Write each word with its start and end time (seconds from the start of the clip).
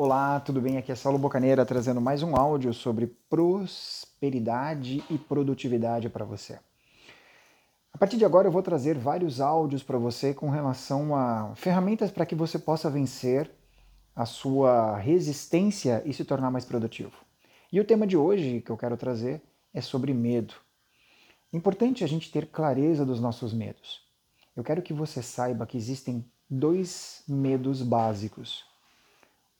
Olá, 0.00 0.38
tudo 0.38 0.60
bem? 0.60 0.78
Aqui 0.78 0.92
é 0.92 0.94
Saulo 0.94 1.18
Bocaneira 1.18 1.66
trazendo 1.66 2.00
mais 2.00 2.22
um 2.22 2.36
áudio 2.36 2.72
sobre 2.72 3.08
prosperidade 3.28 5.02
e 5.10 5.18
produtividade 5.18 6.08
para 6.08 6.24
você. 6.24 6.60
A 7.92 7.98
partir 7.98 8.16
de 8.16 8.24
agora 8.24 8.46
eu 8.46 8.52
vou 8.52 8.62
trazer 8.62 8.96
vários 8.96 9.40
áudios 9.40 9.82
para 9.82 9.98
você 9.98 10.32
com 10.32 10.50
relação 10.50 11.16
a 11.16 11.52
ferramentas 11.56 12.12
para 12.12 12.24
que 12.24 12.36
você 12.36 12.60
possa 12.60 12.88
vencer 12.88 13.50
a 14.14 14.24
sua 14.24 14.96
resistência 14.98 16.00
e 16.06 16.14
se 16.14 16.24
tornar 16.24 16.52
mais 16.52 16.64
produtivo. 16.64 17.16
E 17.72 17.80
o 17.80 17.84
tema 17.84 18.06
de 18.06 18.16
hoje 18.16 18.60
que 18.60 18.70
eu 18.70 18.76
quero 18.76 18.96
trazer 18.96 19.42
é 19.74 19.80
sobre 19.80 20.14
medo. 20.14 20.54
Importante 21.52 22.04
a 22.04 22.06
gente 22.06 22.30
ter 22.30 22.46
clareza 22.46 23.04
dos 23.04 23.20
nossos 23.20 23.52
medos. 23.52 24.00
Eu 24.54 24.62
quero 24.62 24.80
que 24.80 24.92
você 24.92 25.20
saiba 25.24 25.66
que 25.66 25.76
existem 25.76 26.24
dois 26.48 27.24
medos 27.26 27.82
básicos 27.82 28.67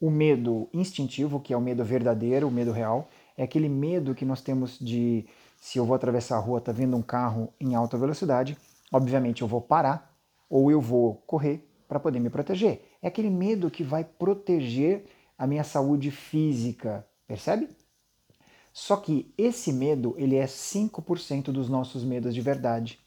o 0.01 0.11
medo 0.11 0.69
instintivo, 0.73 1.41
que 1.41 1.53
é 1.53 1.57
o 1.57 1.61
medo 1.61 1.85
verdadeiro, 1.85 2.49
o 2.49 2.51
medo 2.51 2.73
real, 2.73 3.09
é 3.37 3.43
aquele 3.43 3.69
medo 3.69 4.15
que 4.15 4.25
nós 4.25 4.41
temos 4.41 4.79
de 4.79 5.27
se 5.61 5.79
eu 5.79 5.85
vou 5.85 5.95
atravessar 5.95 6.37
a 6.37 6.41
rua, 6.41 6.61
tá 6.61 6.71
vendo 6.71 6.97
um 6.97 7.03
carro 7.03 7.53
em 7.61 7.75
alta 7.75 7.99
velocidade, 7.99 8.57
obviamente 8.93 9.43
eu 9.43 9.49
vou 9.49 9.61
parar 9.61 10.17
ou 10.49 10.71
eu 10.71 10.81
vou 10.81 11.17
correr 11.27 11.69
para 11.89 11.99
poder 11.99 12.21
me 12.21 12.31
proteger. 12.31 12.83
É 13.03 13.09
aquele 13.09 13.31
medo 13.31 13.71
que 13.71 13.83
vai 13.83 14.05
proteger 14.05 15.07
a 15.37 15.47
minha 15.47 15.65
saúde 15.65 16.11
física, 16.11 17.07
percebe? 17.27 17.69
Só 18.73 18.97
que 18.97 19.33
esse 19.37 19.73
medo, 19.73 20.15
ele 20.17 20.37
é 20.37 20.45
5% 20.45 21.51
dos 21.51 21.69
nossos 21.69 22.05
medos 22.05 22.35
de 22.35 22.41
verdade. 22.41 23.01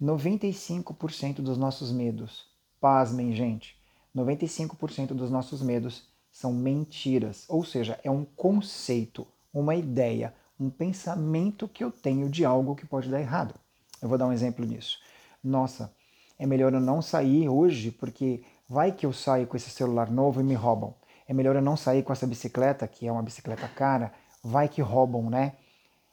95% 0.00 1.36
dos 1.36 1.58
nossos 1.58 1.92
medos, 1.92 2.46
pasmem 2.80 3.34
gente, 3.34 3.76
95% 4.16 5.08
dos 5.08 5.30
nossos 5.30 5.62
medos 5.62 6.08
são 6.30 6.52
mentiras, 6.52 7.44
ou 7.48 7.64
seja, 7.64 7.98
é 8.04 8.10
um 8.10 8.24
conceito, 8.24 9.26
uma 9.52 9.74
ideia, 9.74 10.34
um 10.58 10.70
pensamento 10.70 11.66
que 11.66 11.82
eu 11.82 11.90
tenho 11.90 12.28
de 12.28 12.44
algo 12.44 12.76
que 12.76 12.86
pode 12.86 13.08
dar 13.08 13.20
errado. 13.20 13.54
Eu 14.00 14.08
vou 14.08 14.16
dar 14.16 14.26
um 14.26 14.32
exemplo 14.32 14.64
nisso. 14.64 14.98
Nossa, 15.42 15.92
é 16.38 16.46
melhor 16.46 16.72
eu 16.72 16.80
não 16.80 17.02
sair 17.02 17.48
hoje 17.48 17.90
porque 17.90 18.42
vai 18.68 18.92
que 18.92 19.04
eu 19.04 19.12
saio 19.12 19.46
com 19.46 19.56
esse 19.56 19.70
celular 19.70 20.10
novo 20.10 20.40
e 20.40 20.44
me 20.44 20.54
roubam. 20.54 20.94
É 21.26 21.32
melhor 21.32 21.56
eu 21.56 21.62
não 21.62 21.76
sair 21.76 22.02
com 22.02 22.12
essa 22.12 22.26
bicicleta, 22.26 22.86
que 22.86 23.06
é 23.06 23.12
uma 23.12 23.22
bicicleta 23.22 23.68
cara, 23.68 24.12
vai 24.42 24.68
que 24.68 24.80
roubam, 24.80 25.28
né? 25.28 25.54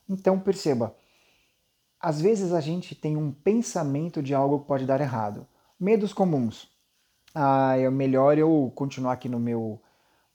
Então 0.10 0.40
perceba, 0.40 0.96
às 2.00 2.22
vezes 2.22 2.54
a 2.54 2.62
gente 2.62 2.96
tem 2.96 3.18
um 3.18 3.32
pensamento 3.32 4.22
de 4.22 4.34
algo 4.34 4.60
que 4.60 4.68
pode 4.68 4.86
dar 4.86 5.02
errado. 5.02 5.48
Medos 5.80 6.14
comuns. 6.14 6.70
Ah, 7.34 7.78
é 7.78 7.90
melhor 7.90 8.38
eu 8.38 8.72
continuar 8.76 9.14
aqui 9.14 9.28
no 9.30 9.40
meu 9.40 9.82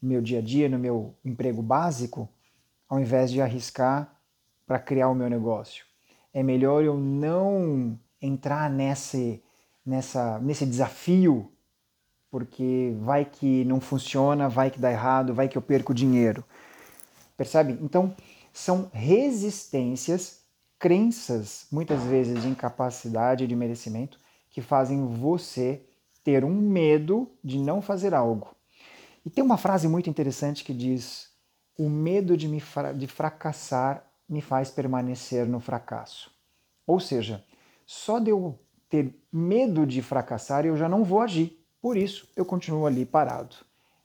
no 0.03 0.08
meu 0.08 0.20
dia 0.20 0.41
a 0.41 0.42
dia, 0.42 0.69
no 0.69 0.78
meu 0.78 1.14
emprego 1.25 1.62
básico, 1.62 2.28
ao 2.89 2.98
invés 2.98 3.31
de 3.31 3.41
arriscar 3.41 4.14
para 4.67 4.78
criar 4.78 5.09
o 5.09 5.14
meu 5.14 5.31
negócio. 5.31 5.84
É 6.34 6.42
melhor 6.42 6.83
eu 6.83 6.97
não 6.97 7.98
entrar 8.20 8.69
nesse, 8.69 9.42
nessa, 9.86 10.39
nesse 10.41 10.67
desafio, 10.67 11.50
porque 12.31 12.94
vai 13.00 13.25
que 13.25 13.64
não 13.64 13.81
funciona, 13.81 14.48
vai 14.48 14.70
que 14.70 14.81
dá 14.81 14.91
errado, 14.91 15.34
vai 15.34 15.48
que 15.48 15.56
eu 15.56 15.62
perco 15.62 15.94
dinheiro. 15.94 16.44
Percebe? 17.37 17.78
Então, 17.83 18.14
são 18.53 18.91
resistências, 18.92 20.42
crenças, 20.78 21.66
muitas 21.70 22.03
vezes 22.05 22.42
de 22.42 22.48
incapacidade, 22.48 23.47
de 23.47 23.55
merecimento, 23.55 24.19
que 24.50 24.61
fazem 24.61 25.06
você 25.06 25.83
ter 26.25 26.44
um 26.44 26.55
medo 26.55 27.31
de 27.42 27.59
não 27.59 27.81
fazer 27.83 28.14
algo. 28.14 28.55
E 29.25 29.31
tem 29.31 29.42
uma 29.42 29.56
frase 29.56 29.89
muito 29.89 30.11
interessante 30.11 30.65
que 30.65 30.75
diz: 30.75 31.31
O 31.78 31.89
medo 31.89 32.37
de, 32.37 32.48
me 32.48 32.61
fra 32.61 32.92
de 32.92 33.06
fracassar 33.06 34.05
me 34.28 34.41
faz 34.41 34.70
permanecer 34.70 35.47
no 35.47 35.61
fracasso. 35.61 36.31
Ou 36.87 36.98
seja, 36.98 37.45
só 37.87 38.19
de 38.19 38.31
eu 38.31 38.59
ter 38.88 39.15
medo 39.32 39.87
de 39.87 40.03
fracassar 40.03 40.65
eu 40.66 40.77
já 40.77 40.88
não 40.88 41.05
vou 41.05 41.21
agir. 41.21 41.59
Por 41.81 41.97
isso, 41.97 42.28
eu 42.37 42.44
continuo 42.44 42.87
ali 42.87 43.05
parado, 43.05 43.56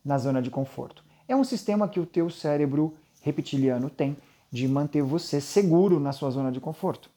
na 0.04 0.18
zona 0.18 0.42
de 0.42 0.50
conforto. 0.50 1.04
É 1.28 1.36
um 1.36 1.44
sistema 1.44 1.88
que 1.88 2.00
o 2.00 2.06
teu 2.06 2.30
cérebro 2.30 2.96
reptiliano 3.22 3.90
tem 3.90 4.18
de 4.52 4.68
manter 4.68 5.02
você 5.04 5.42
seguro 5.42 6.00
na 6.00 6.12
sua 6.12 6.32
zona 6.32 6.52
de 6.52 6.60
conforto. 6.60 7.10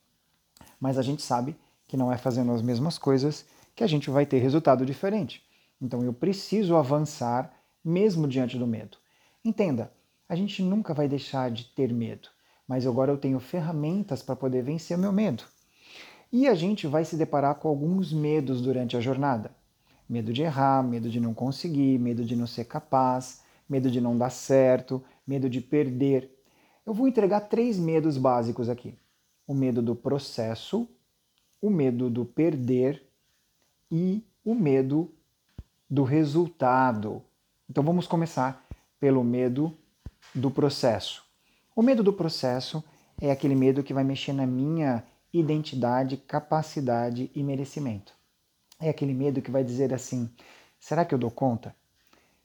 Mas 0.78 0.98
a 0.98 1.02
gente 1.02 1.22
sabe 1.22 1.56
que 1.86 1.96
não 1.96 2.12
é 2.12 2.16
fazendo 2.16 2.52
as 2.52 2.62
mesmas 2.62 2.98
coisas 2.98 3.46
que 3.74 3.84
a 3.84 3.86
gente 3.86 4.10
vai 4.10 4.26
ter 4.26 4.38
resultado 4.38 4.84
diferente. 4.84 5.42
Então 5.80 6.02
eu 6.02 6.12
preciso 6.12 6.76
avançar 6.76 7.52
mesmo 7.84 8.28
diante 8.28 8.58
do 8.58 8.66
medo. 8.66 8.98
Entenda, 9.44 9.92
a 10.28 10.36
gente 10.36 10.62
nunca 10.62 10.94
vai 10.94 11.08
deixar 11.08 11.50
de 11.50 11.64
ter 11.64 11.92
medo, 11.92 12.28
mas 12.66 12.86
agora 12.86 13.10
eu 13.10 13.18
tenho 13.18 13.40
ferramentas 13.40 14.22
para 14.22 14.36
poder 14.36 14.62
vencer 14.62 14.96
meu 14.96 15.12
medo. 15.12 15.44
E 16.32 16.46
a 16.46 16.54
gente 16.54 16.86
vai 16.86 17.04
se 17.04 17.16
deparar 17.16 17.56
com 17.56 17.68
alguns 17.68 18.12
medos 18.12 18.60
durante 18.60 18.96
a 18.96 19.00
jornada. 19.00 19.50
Medo 20.08 20.32
de 20.32 20.42
errar, 20.42 20.82
medo 20.82 21.10
de 21.10 21.18
não 21.18 21.34
conseguir, 21.34 21.98
medo 21.98 22.24
de 22.24 22.36
não 22.36 22.46
ser 22.46 22.66
capaz, 22.66 23.42
medo 23.68 23.90
de 23.90 24.00
não 24.00 24.16
dar 24.16 24.30
certo, 24.30 25.02
medo 25.26 25.48
de 25.48 25.60
perder. 25.60 26.30
Eu 26.86 26.94
vou 26.94 27.08
entregar 27.08 27.40
três 27.42 27.78
medos 27.78 28.16
básicos 28.16 28.68
aqui: 28.68 28.96
o 29.46 29.54
medo 29.54 29.82
do 29.82 29.96
processo, 29.96 30.88
o 31.60 31.70
medo 31.70 32.08
do 32.08 32.24
perder 32.24 33.04
e 33.90 34.24
o 34.44 34.54
medo 34.54 35.12
do 35.88 36.04
resultado. 36.04 37.22
Então 37.70 37.84
vamos 37.84 38.08
começar 38.08 38.66
pelo 38.98 39.22
medo 39.22 39.78
do 40.34 40.50
processo. 40.50 41.22
O 41.76 41.82
medo 41.82 42.02
do 42.02 42.12
processo 42.12 42.82
é 43.20 43.30
aquele 43.30 43.54
medo 43.54 43.84
que 43.84 43.94
vai 43.94 44.02
mexer 44.02 44.32
na 44.32 44.44
minha 44.44 45.04
identidade, 45.32 46.16
capacidade 46.16 47.30
e 47.32 47.44
merecimento. 47.44 48.12
É 48.80 48.88
aquele 48.88 49.14
medo 49.14 49.40
que 49.40 49.52
vai 49.52 49.62
dizer 49.62 49.94
assim: 49.94 50.28
será 50.80 51.04
que 51.04 51.14
eu 51.14 51.18
dou 51.18 51.30
conta? 51.30 51.72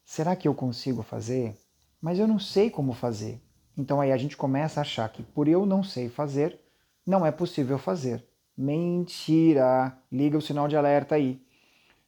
Será 0.06 0.36
que 0.36 0.48
eu 0.48 0.54
consigo 0.54 1.02
fazer? 1.02 1.58
Mas 2.00 2.20
eu 2.20 2.28
não 2.28 2.38
sei 2.38 2.70
como 2.70 2.94
fazer. 2.94 3.42
Então 3.76 4.00
aí 4.00 4.12
a 4.12 4.18
gente 4.18 4.38
começa 4.38 4.80
a 4.80 4.82
achar 4.82 5.10
que 5.10 5.24
por 5.24 5.48
eu 5.48 5.66
não 5.66 5.82
sei 5.82 6.08
fazer, 6.08 6.62
não 7.04 7.26
é 7.26 7.32
possível 7.32 7.80
fazer. 7.80 8.24
Mentira! 8.56 9.98
Liga 10.12 10.38
o 10.38 10.42
sinal 10.42 10.68
de 10.68 10.78
alerta 10.78 11.16
aí. 11.16 11.44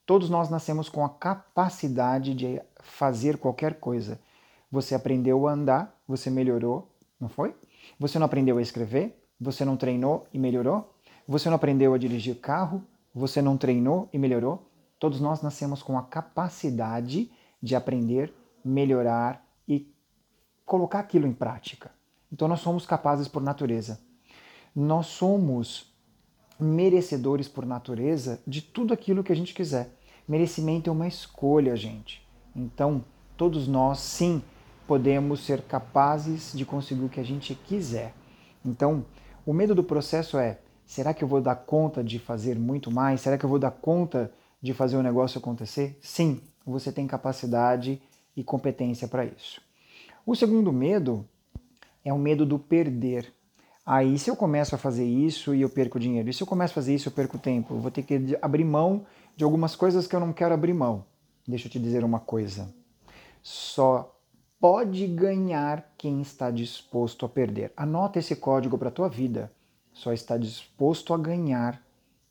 Todos 0.07 0.29
nós 0.29 0.50
nascemos 0.50 0.88
com 0.88 1.03
a 1.03 1.09
capacidade 1.09 2.34
de 2.34 2.62
fazer 2.81 3.38
qualquer 3.38 3.73
coisa. 3.78 4.18
Você 4.72 4.95
aprendeu 4.95 5.45
a 5.45 5.51
andar, 5.51 6.00
você 6.07 6.29
melhorou, 6.29 6.90
não 7.19 7.28
foi? 7.28 7.53
Você 8.00 8.18
não 8.18 8.25
aprendeu 8.25 8.57
a 8.57 8.62
escrever, 8.62 9.22
você 9.38 9.66
não 9.66 9.75
treinou 9.75 10.25
e 10.34 10.40
melhorou? 10.40 10.95
Você 11.28 11.50
não 11.50 11.57
aprendeu 11.57 11.94
a 11.94 11.97
dirigir 11.97 12.40
carro, 12.40 12.81
você 13.13 13.41
não 13.41 13.57
treinou 13.57 14.07
e 14.13 14.18
melhorou? 14.18 14.72
Todos 14.97 15.19
nós 15.19 15.41
nascemos 15.41 15.84
com 15.84 15.97
a 15.97 16.03
capacidade 16.03 17.29
de 17.62 17.75
aprender, 17.75 18.34
melhorar 18.63 19.45
e 19.68 19.94
colocar 20.66 21.00
aquilo 21.00 21.28
em 21.28 21.34
prática. 21.34 21.91
Então 22.31 22.47
nós 22.47 22.62
somos 22.62 22.85
capazes 22.85 23.28
por 23.28 23.41
natureza. 23.41 24.00
Nós 24.74 25.07
somos 25.07 25.94
merecedores 26.57 27.50
por 27.50 27.66
natureza 27.66 28.41
de 28.47 28.62
tudo 28.62 28.94
aquilo 28.94 29.22
que 29.22 29.34
a 29.34 29.35
gente 29.35 29.53
quiser. 29.53 29.97
Merecimento 30.27 30.89
é 30.89 30.93
uma 30.93 31.07
escolha, 31.07 31.75
gente. 31.75 32.21
Então, 32.55 33.03
todos 33.38 33.67
nós, 33.67 33.99
sim, 33.99 34.41
podemos 34.85 35.45
ser 35.45 35.61
capazes 35.61 36.51
de 36.53 36.65
conseguir 36.65 37.05
o 37.05 37.09
que 37.09 37.19
a 37.19 37.23
gente 37.23 37.55
quiser. 37.55 38.13
Então, 38.65 39.05
o 39.45 39.53
medo 39.53 39.73
do 39.73 39.83
processo 39.83 40.38
é: 40.38 40.59
será 40.85 41.13
que 41.13 41.23
eu 41.23 41.27
vou 41.27 41.39
dar 41.39 41.55
conta 41.55 42.03
de 42.03 42.19
fazer 42.19 42.59
muito 42.59 42.91
mais? 42.91 43.21
Será 43.21 43.38
que 43.38 43.45
eu 43.45 43.49
vou 43.49 43.59
dar 43.59 43.71
conta 43.71 44.31
de 44.61 44.73
fazer 44.73 44.97
o 44.97 45.03
negócio 45.03 45.39
acontecer? 45.39 45.97
Sim, 46.01 46.41
você 46.65 46.91
tem 46.91 47.07
capacidade 47.07 48.01
e 48.35 48.44
competência 48.44 49.07
para 49.07 49.23
isso. 49.23 49.61
O 50.25 50.35
segundo 50.35 50.73
medo 50.73 51.25
é 52.03 52.12
o 52.12 52.18
medo 52.18 52.45
do 52.45 52.59
perder. 52.59 53.33
Aí, 53.85 54.19
se 54.19 54.30
eu 54.30 54.35
começo 54.35 54.75
a 54.75 54.77
fazer 54.77 55.06
isso 55.06 55.56
e 55.56 55.62
eu 55.62 55.69
perco 55.69 55.97
dinheiro, 55.97 56.30
e 56.30 56.33
se 56.33 56.44
eu 56.44 56.47
começo 56.47 56.73
a 56.73 56.75
fazer 56.75 56.94
isso 56.94 57.07
eu 57.07 57.13
perco 57.13 57.38
tempo, 57.38 57.75
eu 57.75 57.80
vou 57.80 57.89
ter 57.89 58.03
que 58.03 58.38
abrir 58.41 58.65
mão 58.65 59.06
de 59.38 59.44
algumas 59.44 59.75
coisas 59.75 60.07
que 60.07 60.16
eu 60.16 60.19
não 60.19 60.34
quero 60.34 60.56
abrir 60.56 60.74
mão. 60.74 61.06
Deixa 61.48 61.68
eu 61.68 61.72
te 61.72 61.80
dizer 61.80 62.04
uma 62.04 62.19
coisa. 62.19 62.74
Só 63.44 64.19
pode 64.60 65.06
ganhar 65.06 65.94
quem 65.95 66.19
está 66.22 66.50
disposto 66.50 67.24
a 67.24 67.30
perder. 67.30 67.72
Anota 67.78 68.18
esse 68.18 68.36
código 68.36 68.80
para 68.80 68.89
a 68.89 68.92
tua 68.92 69.07
vida. 69.07 69.51
Só 69.94 70.12
está 70.12 70.38
disposto 70.38 71.13
a 71.13 71.18
ganhar 71.19 71.80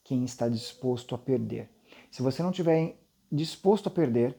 quem 0.02 0.24
está 0.24 0.48
disposto 0.48 1.14
a 1.14 1.18
perder. 1.18 1.70
Se 2.10 2.22
você 2.22 2.42
não 2.42 2.50
estiver 2.50 2.96
disposto 3.30 3.86
a 3.86 3.90
perder, 3.90 4.36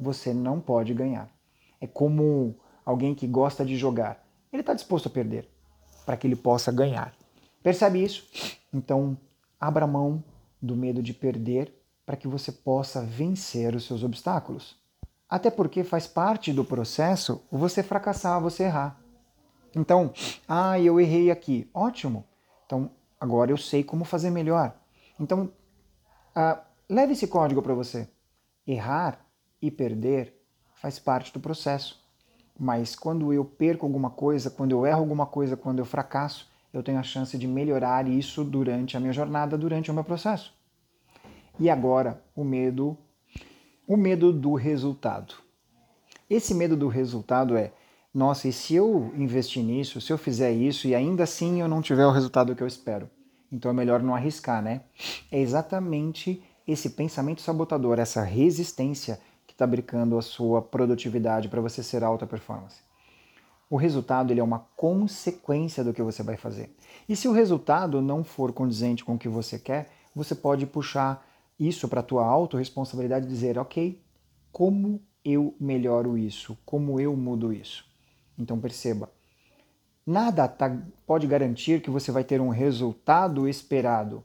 você 0.00 0.32
não 0.32 0.58
pode 0.58 0.94
ganhar. 0.94 1.30
É 1.78 1.86
como 1.86 2.56
alguém 2.82 3.14
que 3.14 3.26
gosta 3.26 3.62
de 3.62 3.76
jogar. 3.76 4.26
Ele 4.50 4.62
está 4.62 4.72
disposto 4.72 5.08
a 5.08 5.10
perder 5.10 5.46
para 6.06 6.16
que 6.16 6.26
ele 6.26 6.36
possa 6.36 6.72
ganhar. 6.72 7.14
Percebe 7.62 8.02
isso? 8.02 8.26
Então, 8.72 9.18
abra 9.60 9.86
mão 9.86 10.24
do 10.62 10.74
medo 10.74 11.02
de 11.02 11.12
perder 11.12 11.76
para 12.06 12.16
que 12.16 12.28
você 12.28 12.52
possa 12.52 13.02
vencer 13.02 13.74
os 13.74 13.84
seus 13.84 14.04
obstáculos. 14.04 14.76
Até 15.28 15.50
porque 15.50 15.82
faz 15.82 16.06
parte 16.06 16.52
do 16.52 16.64
processo 16.64 17.42
você 17.50 17.82
fracassar, 17.82 18.40
você 18.40 18.62
errar. 18.62 19.00
Então, 19.74 20.12
ah, 20.48 20.78
eu 20.78 21.00
errei 21.00 21.32
aqui. 21.32 21.68
Ótimo. 21.74 22.24
Então, 22.64 22.90
agora 23.20 23.50
eu 23.50 23.56
sei 23.56 23.82
como 23.82 24.04
fazer 24.04 24.30
melhor. 24.30 24.74
Então, 25.18 25.50
ah, 26.34 26.62
leve 26.88 27.12
esse 27.12 27.26
código 27.26 27.60
para 27.60 27.74
você. 27.74 28.08
Errar 28.64 29.20
e 29.60 29.68
perder 29.68 30.40
faz 30.76 30.98
parte 31.00 31.32
do 31.32 31.40
processo. 31.40 32.00
Mas 32.58 32.94
quando 32.94 33.32
eu 33.32 33.44
perco 33.44 33.84
alguma 33.84 34.10
coisa, 34.10 34.48
quando 34.48 34.70
eu 34.70 34.86
erro 34.86 35.00
alguma 35.00 35.26
coisa, 35.26 35.56
quando 35.56 35.80
eu 35.80 35.84
fracasso, 35.84 36.48
eu 36.72 36.82
tenho 36.82 36.98
a 36.98 37.02
chance 37.02 37.36
de 37.36 37.46
melhorar 37.46 38.06
isso 38.06 38.44
durante 38.44 38.96
a 38.96 39.00
minha 39.00 39.12
jornada, 39.12 39.58
durante 39.58 39.90
o 39.90 39.94
meu 39.94 40.04
processo. 40.04 40.54
E 41.58 41.70
agora, 41.70 42.22
o 42.34 42.44
medo, 42.44 42.96
o 43.86 43.96
medo 43.96 44.32
do 44.32 44.54
resultado. 44.54 45.34
Esse 46.28 46.54
medo 46.54 46.76
do 46.76 46.88
resultado 46.88 47.56
é, 47.56 47.72
nossa, 48.12 48.48
e 48.48 48.52
se 48.52 48.74
eu 48.74 49.12
investir 49.16 49.62
nisso, 49.62 50.00
se 50.00 50.12
eu 50.12 50.18
fizer 50.18 50.52
isso 50.52 50.86
e 50.86 50.94
ainda 50.94 51.24
assim 51.24 51.60
eu 51.60 51.68
não 51.68 51.80
tiver 51.80 52.06
o 52.06 52.10
resultado 52.10 52.54
que 52.54 52.62
eu 52.62 52.66
espero? 52.66 53.08
Então 53.50 53.70
é 53.70 53.74
melhor 53.74 54.02
não 54.02 54.14
arriscar, 54.14 54.60
né? 54.62 54.82
É 55.30 55.40
exatamente 55.40 56.42
esse 56.66 56.90
pensamento 56.90 57.40
sabotador, 57.40 57.98
essa 57.98 58.22
resistência 58.22 59.20
que 59.46 59.54
está 59.54 59.66
brincando 59.66 60.18
a 60.18 60.22
sua 60.22 60.60
produtividade 60.60 61.48
para 61.48 61.60
você 61.60 61.82
ser 61.82 62.02
alta 62.02 62.26
performance. 62.26 62.80
O 63.70 63.76
resultado 63.76 64.32
ele 64.32 64.40
é 64.40 64.44
uma 64.44 64.66
consequência 64.76 65.82
do 65.82 65.94
que 65.94 66.02
você 66.02 66.22
vai 66.22 66.36
fazer. 66.36 66.74
E 67.08 67.16
se 67.16 67.28
o 67.28 67.32
resultado 67.32 68.02
não 68.02 68.22
for 68.22 68.52
condizente 68.52 69.04
com 69.04 69.14
o 69.14 69.18
que 69.18 69.28
você 69.28 69.58
quer, 69.58 69.88
você 70.14 70.34
pode 70.34 70.66
puxar 70.66 71.24
isso 71.58 71.88
para 71.88 72.00
a 72.00 72.04
tua 72.04 72.24
autorresponsabilidade 72.24 73.26
dizer, 73.26 73.58
ok, 73.58 74.00
como 74.52 75.00
eu 75.24 75.54
melhoro 75.58 76.16
isso? 76.16 76.56
Como 76.64 77.00
eu 77.00 77.16
mudo 77.16 77.52
isso? 77.52 77.84
Então 78.38 78.60
perceba, 78.60 79.10
nada 80.06 80.46
tá, 80.46 80.76
pode 81.06 81.26
garantir 81.26 81.80
que 81.80 81.90
você 81.90 82.12
vai 82.12 82.22
ter 82.22 82.40
um 82.40 82.48
resultado 82.48 83.48
esperado, 83.48 84.22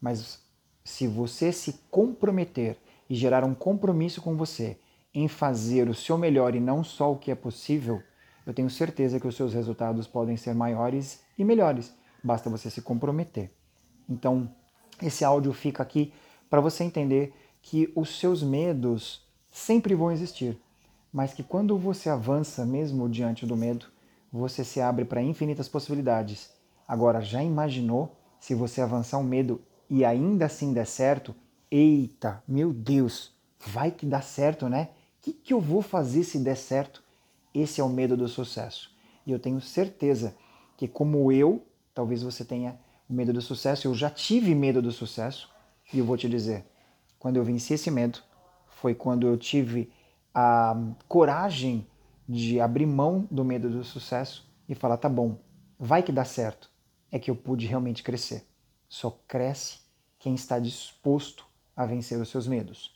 mas 0.00 0.40
se 0.84 1.06
você 1.06 1.50
se 1.50 1.80
comprometer 1.90 2.76
e 3.08 3.14
gerar 3.14 3.44
um 3.44 3.54
compromisso 3.54 4.20
com 4.20 4.36
você 4.36 4.78
em 5.12 5.28
fazer 5.28 5.88
o 5.88 5.94
seu 5.94 6.18
melhor 6.18 6.54
e 6.54 6.60
não 6.60 6.84
só 6.84 7.12
o 7.12 7.18
que 7.18 7.30
é 7.30 7.34
possível, 7.34 8.02
eu 8.46 8.54
tenho 8.54 8.70
certeza 8.70 9.18
que 9.18 9.26
os 9.26 9.34
seus 9.34 9.52
resultados 9.52 10.06
podem 10.06 10.36
ser 10.36 10.54
maiores 10.54 11.20
e 11.36 11.44
melhores. 11.44 11.92
Basta 12.22 12.48
você 12.48 12.70
se 12.70 12.82
comprometer. 12.82 13.50
Então, 14.08 14.48
esse 15.02 15.24
áudio 15.24 15.52
fica 15.52 15.82
aqui 15.82 16.12
para 16.48 16.60
você 16.60 16.84
entender 16.84 17.34
que 17.60 17.92
os 17.94 18.18
seus 18.18 18.42
medos 18.42 19.26
sempre 19.50 19.94
vão 19.94 20.12
existir, 20.12 20.58
mas 21.12 21.32
que 21.32 21.42
quando 21.42 21.76
você 21.78 22.08
avança 22.08 22.64
mesmo 22.64 23.08
diante 23.08 23.46
do 23.46 23.56
medo, 23.56 23.86
você 24.32 24.64
se 24.64 24.80
abre 24.80 25.04
para 25.04 25.22
infinitas 25.22 25.68
possibilidades. 25.68 26.50
Agora, 26.86 27.20
já 27.20 27.42
imaginou 27.42 28.16
se 28.38 28.54
você 28.54 28.80
avançar 28.80 29.18
um 29.18 29.24
medo 29.24 29.60
e 29.88 30.04
ainda 30.04 30.46
assim 30.46 30.72
der 30.72 30.86
certo? 30.86 31.34
Eita, 31.70 32.42
meu 32.46 32.72
Deus, 32.72 33.32
vai 33.58 33.90
que 33.90 34.06
dá 34.06 34.20
certo, 34.20 34.68
né? 34.68 34.90
O 35.18 35.22
que, 35.22 35.32
que 35.32 35.52
eu 35.52 35.60
vou 35.60 35.82
fazer 35.82 36.22
se 36.22 36.38
der 36.38 36.56
certo? 36.56 37.02
Esse 37.54 37.80
é 37.80 37.84
o 37.84 37.88
medo 37.88 38.16
do 38.16 38.28
sucesso. 38.28 38.94
E 39.26 39.32
eu 39.32 39.38
tenho 39.38 39.60
certeza 39.60 40.36
que, 40.76 40.86
como 40.86 41.32
eu, 41.32 41.66
talvez 41.94 42.22
você 42.22 42.44
tenha 42.44 42.78
medo 43.08 43.32
do 43.32 43.40
sucesso, 43.40 43.88
eu 43.88 43.94
já 43.94 44.10
tive 44.10 44.54
medo 44.54 44.82
do 44.82 44.92
sucesso, 44.92 45.50
e 45.92 45.98
eu 45.98 46.04
vou 46.04 46.16
te 46.16 46.28
dizer, 46.28 46.64
quando 47.18 47.36
eu 47.36 47.44
venci 47.44 47.74
esse 47.74 47.90
medo, 47.90 48.20
foi 48.66 48.94
quando 48.94 49.26
eu 49.26 49.36
tive 49.36 49.90
a 50.34 50.76
coragem 51.08 51.86
de 52.28 52.60
abrir 52.60 52.86
mão 52.86 53.26
do 53.30 53.44
medo 53.44 53.70
do 53.70 53.82
sucesso 53.84 54.48
e 54.68 54.74
falar: 54.74 54.96
tá 54.96 55.08
bom, 55.08 55.38
vai 55.78 56.02
que 56.02 56.12
dá 56.12 56.24
certo. 56.24 56.70
É 57.10 57.18
que 57.18 57.30
eu 57.30 57.36
pude 57.36 57.66
realmente 57.66 58.02
crescer. 58.02 58.44
Só 58.88 59.18
cresce 59.26 59.78
quem 60.18 60.34
está 60.34 60.58
disposto 60.58 61.46
a 61.74 61.86
vencer 61.86 62.20
os 62.20 62.28
seus 62.28 62.46
medos. 62.46 62.94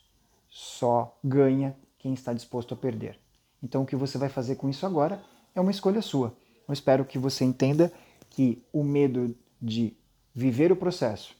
Só 0.49 1.17
ganha 1.23 1.75
quem 1.97 2.13
está 2.13 2.33
disposto 2.33 2.73
a 2.73 2.77
perder. 2.77 3.17
Então, 3.63 3.83
o 3.83 3.85
que 3.85 3.95
você 3.95 4.17
vai 4.17 4.27
fazer 4.27 4.55
com 4.55 4.69
isso 4.69 4.85
agora 4.85 5.23
é 5.55 5.61
uma 5.61 5.71
escolha 5.71 6.01
sua. 6.01 6.35
Eu 6.67 6.73
espero 6.73 7.05
que 7.05 7.17
você 7.17 7.45
entenda 7.45 7.91
que 8.29 8.61
o 8.73 8.83
medo 8.83 9.35
de 9.61 9.95
viver 10.33 10.71
o 10.71 10.75
processo 10.75 11.35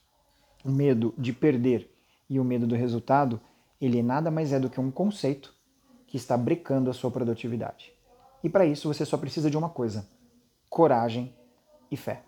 o 0.64 0.72
medo 0.72 1.14
de 1.18 1.34
perder 1.34 1.90
e 2.30 2.40
o 2.40 2.44
medo 2.44 2.66
do 2.66 2.76
resultado, 2.76 3.40
ele 3.80 4.02
nada 4.02 4.30
mais 4.32 4.54
é 4.54 4.60
do 4.60 4.70
que 4.70 4.80
um 4.80 4.92
conceito 4.92 5.54
que 6.08 6.18
está 6.18 6.38
brecando 6.38 6.90
a 6.90 6.94
sua 6.94 7.10
produtividade. 7.10 7.92
E 8.44 8.50
para 8.50 8.66
isso 8.66 8.88
você 8.88 9.06
só 9.06 9.18
precisa 9.18 9.50
de 9.50 9.58
uma 9.58 9.70
coisa: 9.70 10.08
coragem 10.70 11.36
e 11.90 11.98
fé. 11.98 12.24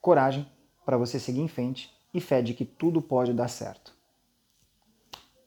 Coragem 0.00 0.46
para 0.84 0.96
você 0.96 1.18
seguir 1.18 1.40
em 1.40 1.48
frente 1.48 1.92
e 2.12 2.20
fé 2.20 2.40
de 2.40 2.54
que 2.54 2.64
tudo 2.64 3.02
pode 3.02 3.32
dar 3.32 3.48
certo. 3.48 3.94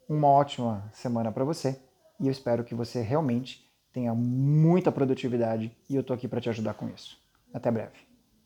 Uma 0.07 0.27
ótima 0.27 0.89
semana 0.93 1.31
para 1.31 1.43
você 1.43 1.79
e 2.19 2.27
eu 2.27 2.31
espero 2.31 2.63
que 2.63 2.75
você 2.75 3.01
realmente 3.01 3.67
tenha 3.91 4.13
muita 4.13 4.91
produtividade 4.91 5.75
e 5.89 5.95
eu 5.95 6.01
estou 6.01 6.13
aqui 6.13 6.27
para 6.27 6.41
te 6.41 6.49
ajudar 6.49 6.73
com 6.75 6.87
isso. 6.89 7.17
Até 7.53 7.71
breve. 7.71 8.10